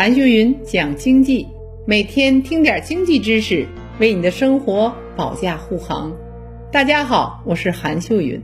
[0.00, 1.46] 韩秀云讲经济，
[1.86, 3.66] 每天听点经济知识，
[3.98, 6.16] 为你的生活保驾护航。
[6.72, 8.42] 大家好，我是韩秀云。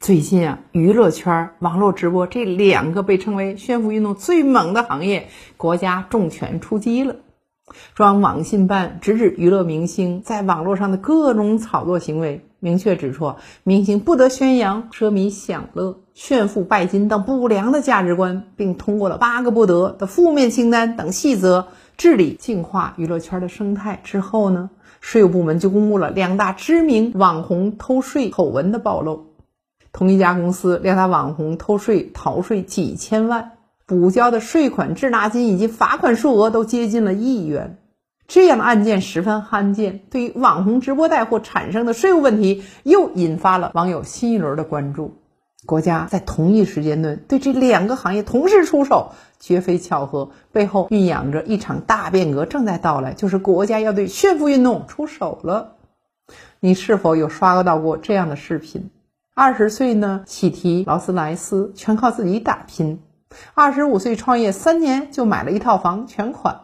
[0.00, 7.16] 最近啊，娱乐圈、网络直播这两个被称为炫富运动最猛的行业，国家重拳出击了。
[7.94, 29.26] 中央网信办直指娱乐明星在网络上的各种炒作行为，明确指出，明星不得宣扬奢靡享乐、炫富拜金等不良的价值观，并通过了八个不得的负面清单等细则治理净化娱乐圈的生态之后呢，税务部门就公布了两大知名网红偷税丑闻的暴露。
[29.92, 33.52] 同一家公司，两大网红偷税逃税几千万。
[33.86, 37.78] 补交的税款、滞纳金以及罚款数额都接近了亿元，
[38.26, 40.00] 这样的案件十分罕见。
[40.10, 45.18] 对于网红直播带货产生的税务问题，又引发了网友新一轮的关注。
[45.66, 55.74] 国家在同一时间段对这两个行业同时出手，绝非巧合，背后酝酿着一场大变革正在到来，就是国家要对炫富运动出手了。
[56.58, 58.90] 你是否有刷到过这样的视频？
[59.34, 63.00] 二十岁呢，喜提劳斯莱斯，全靠自己打拼。
[63.54, 66.60] 二十五岁创业三年就买了一套房全款，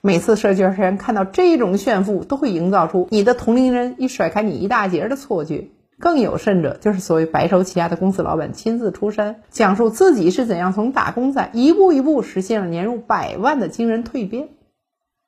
[0.00, 5.68] 每次社交圈看到这种炫富，都会营造出你的同龄人一甩开你一大截的错觉。
[5.98, 14.48] 更有甚者，就是所谓白手起家的公司老板亲自出山，讲述自己是怎样从打工仔一步一步实现了年入百万的惊人蜕变。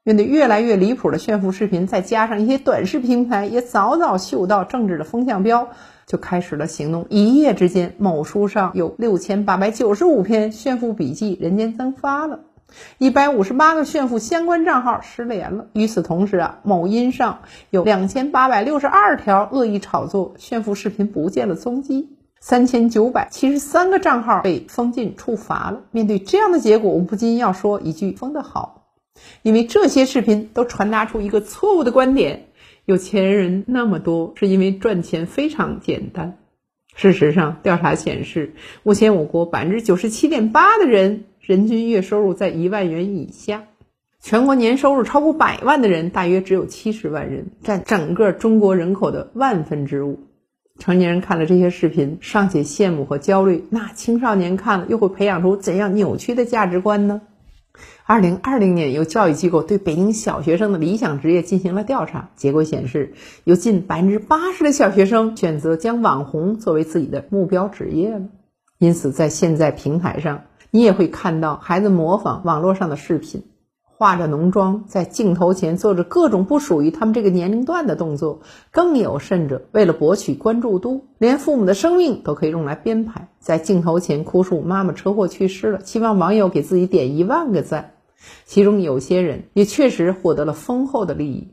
[0.05, 5.69] 面对越来越离谱的炫富视频，再加上一些短视频平台也早早嗅到政治的风向标。
[6.07, 7.07] 就开始了行动。
[7.09, 12.41] 一夜之间，某书上有六千八百九十五篇炫富笔记人间蒸发了，
[12.99, 15.69] 一百五十八个炫富相关账号失联了。
[15.73, 17.39] 与此同时啊，某音上
[17.71, 25.81] 有两千八百六十二条恶意炒作炫富视频不见了踪迹，三千九百七十三个账号被封禁处罚了。
[25.91, 28.84] 面对这样的结果，我不禁要说一句：封得好，
[29.43, 32.47] 因为这些视频都传达出一个错误的观点。
[32.85, 36.39] 有钱人那么多，是因为赚钱非常简单。
[36.95, 38.53] 事实上，调查显示，
[38.83, 43.65] 目前我国百分之九十七点八的人人均月收入在一万元以下，
[44.21, 50.21] 全国年收入超过百万的人大约只有七十万人，占整个中国人口的万分之五。
[50.79, 57.23] 成年人看了这些视频，尚且羡慕和焦虑，那青少年看了又会培养出怎样扭曲的价值观呢？
[58.07, 63.15] 二零二零年，有教育机构对北京小学生的理想职业进行了调查，结果显示，
[63.45, 68.27] 有近百分之八十的小学生选择将网红作为自己的目标职业了。
[68.79, 73.45] 因此，在现在平台上，你也会看到孩子模仿网络上的视频。
[73.97, 87.93] 化着浓妆，在镜头前做着各种不属于他们这个年龄段的动作，更有甚者，为了博取关注度，连父母的生命都可以用来编排，在镜头前哭诉妈妈车祸去世了，希望网友给自己点一万个赞。
[88.47, 91.49] 其中有些人也确实获得了丰厚的利益，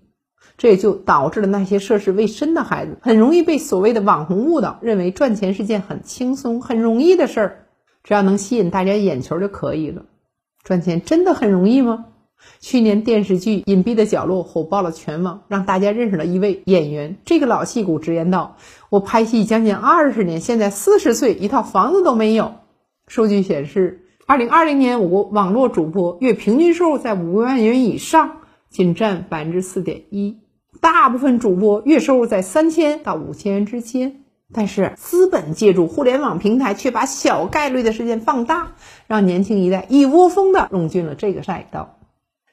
[0.57, 7.66] 这也就导致了那些涉世未深的孩子很容易被所谓的网红误导，认为赚钱是件很轻松、很容易的事儿，
[8.06, 10.06] 只要能吸引大家眼球就可以了。
[10.63, 12.06] 赚钱真的很容易吗？
[12.59, 17.18] 去年电视剧《隐蔽的角落》火爆了全网，让大家认识了一位演员。
[17.25, 18.57] 这个老戏骨直言道
[18.90, 22.53] ：“我拍戏将近二十年，现在四十岁，一套房子都没有。”
[23.07, 28.38] 数据显示，二零二零年我国网络主播月平均收入在五万元以上，
[28.69, 30.38] 仅占百分之四点一。
[30.79, 34.18] 大部分主播月收入在三千到五千元之间。
[34.53, 38.73] 但是资本借助互联网平台，却把小概率的事件放大，
[39.08, 42.00] 让年轻一代一窝蜂的融进了这个赛道。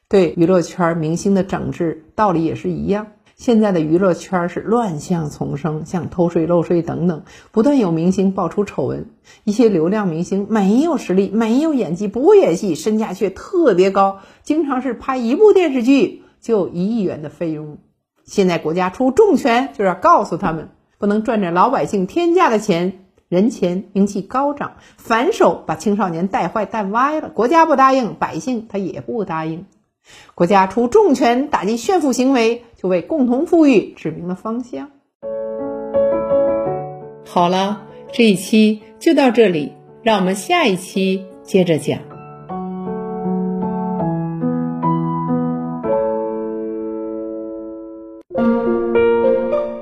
[0.09, 3.09] 对娱乐圈明星的整治道理也是一样。
[3.37, 9.11] 现在的娱乐圈是乱象丛生，像偷税漏税等等，不断有明星爆出丑闻。
[9.45, 17.79] 一些流量明星没有实力、没有演技、不会演戏，身价却特别高，经常是拍一部电视剧就一亿元的费用。
[18.25, 27.29] 现在国家出重拳，就是要告诉他们，不能赚着老百姓天价的钱，人前名气高涨，反手把青少年带坏带歪了。
[27.29, 29.67] 国家不答应，百姓他也不答应。
[30.35, 34.91] 国家出重拳打击炫富行为，就为共同富裕指明了方向。
[37.27, 37.83] 好了，
[38.13, 39.73] 这一期就到这里，
[40.03, 41.99] 让我们下一期接着讲。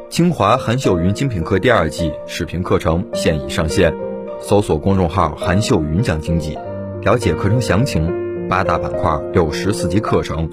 [0.08, 3.94] 清华韩秀云精品课第二季视频课程现已上线，
[4.40, 6.56] 搜索公众号“韩秀云讲经济”，
[7.04, 8.25] 了解课程详情。
[8.48, 10.48] 八大板块，六十四节课程，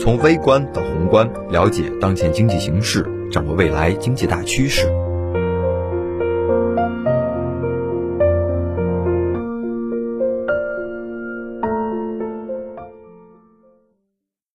[0.00, 5.03] 从微观到宏观，了解当前经济形势，掌握未来经济大趋势。